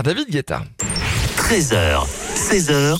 [0.00, 0.62] David Guetta.
[1.36, 2.96] 13h, 16h, 100%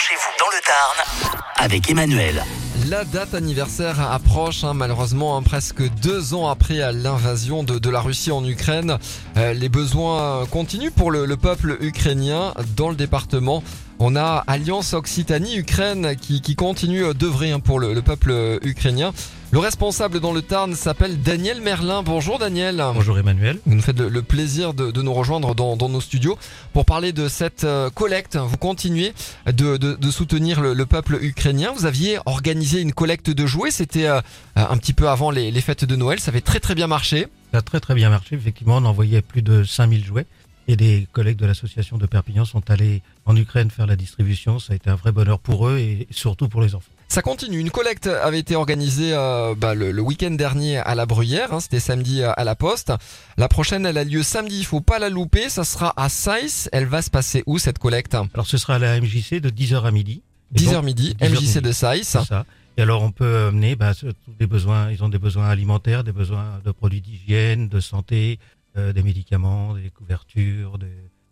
[0.00, 2.42] chez vous dans le Tarn avec Emmanuel.
[2.88, 8.00] La date anniversaire approche, hein, malheureusement, hein, presque deux ans après l'invasion de, de la
[8.00, 8.96] Russie en Ukraine.
[9.36, 13.62] Euh, les besoins continuent pour le, le peuple ukrainien dans le département.
[13.98, 19.12] On a Alliance Occitanie-Ukraine qui, qui continue d'œuvrer hein, pour le, le peuple ukrainien.
[19.50, 22.02] Le responsable dans le Tarn s'appelle Daniel Merlin.
[22.02, 22.84] Bonjour Daniel.
[22.92, 23.58] Bonjour Emmanuel.
[23.64, 26.38] Vous nous faites le, le plaisir de, de nous rejoindre dans, dans nos studios
[26.74, 28.36] pour parler de cette euh, collecte.
[28.36, 29.14] Vous continuez
[29.46, 31.72] de, de, de soutenir le, le peuple ukrainien.
[31.74, 33.70] Vous aviez organisé une collecte de jouets.
[33.70, 34.20] C'était euh,
[34.54, 36.20] un petit peu avant les, les fêtes de Noël.
[36.20, 37.26] Ça avait très très bien marché.
[37.52, 38.36] Ça a très très bien marché.
[38.36, 40.26] Effectivement, on envoyait plus de 5000 jouets.
[40.70, 44.58] Et des collègues de l'association de Perpignan sont allés en Ukraine faire la distribution.
[44.58, 46.92] Ça a été un vrai bonheur pour eux et surtout pour les enfants.
[47.08, 47.58] Ça continue.
[47.58, 51.54] Une collecte avait été organisée euh, bah, le, le week-end dernier à la Bruyère.
[51.54, 52.92] Hein, C'était samedi euh, à la Poste.
[53.38, 54.58] La prochaine, elle a lieu samedi.
[54.58, 55.48] Il faut pas la louper.
[55.48, 56.68] Ça sera à Saïs.
[56.70, 58.14] Elle va se passer où cette collecte?
[58.34, 60.22] Alors ce sera à la MJC de 10h à midi.
[60.54, 61.16] Et 10h donc, midi.
[61.18, 61.60] 10h MJC midi.
[61.62, 61.72] de.
[61.72, 62.44] C'est ça.
[62.76, 63.92] Et alors on peut amener bah,
[64.38, 64.90] les besoins.
[64.90, 68.38] Ils ont des besoins alimentaires, des besoins de produits d'hygiène, de santé,
[68.76, 70.86] euh, des médicaments, des couvertures, des,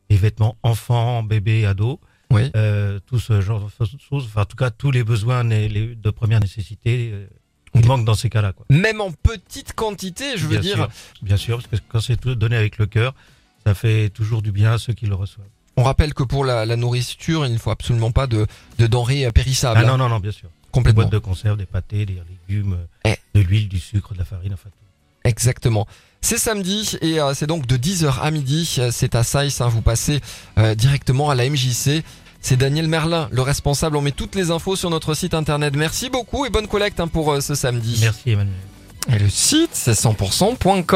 [0.08, 1.98] des vêtements enfants, bébés, ados.
[2.36, 2.50] Oui.
[2.56, 4.24] euh, tout ce genre de choses.
[4.26, 7.26] Enfin, en tout cas, tous les besoins les- de première nécessité, euh,
[7.86, 8.52] manquent dans ces cas-là.
[8.70, 10.74] Même en petite quantité, je veux Bien dire.
[10.76, 10.88] sûr,
[11.22, 13.14] bien sûr, parce que quand c'est donné avec le cœur,
[13.66, 15.46] ça fait toujours du bien à ceux qui le reçoivent.
[15.76, 18.46] On rappelle que pour la, la nourriture, il ne faut absolument pas de,
[18.78, 19.78] de denrées euh, périssables.
[19.78, 20.48] Ah hein, non, non, non, bien sûr.
[20.48, 21.02] Des complètement.
[21.02, 23.38] boîtes de conserve, des pâtés, des légumes, euh, Eh.
[23.38, 25.28] de l'huile, du sucre, de la farine, enfin tout.
[25.28, 25.86] Exactement.
[26.22, 28.64] C'est samedi et c'est donc de 10h à midi.
[28.90, 29.60] C'est à Saïs.
[29.60, 30.20] hein, vous passez
[30.58, 32.02] euh, directement à la MJC.
[32.48, 33.96] C'est Daniel Merlin, le responsable.
[33.96, 35.74] On met toutes les infos sur notre site internet.
[35.74, 37.98] Merci beaucoup et bonne collecte hein, pour euh, ce samedi.
[38.00, 38.54] Merci Emmanuel.
[39.12, 40.86] Et le site, c'est 100%.com.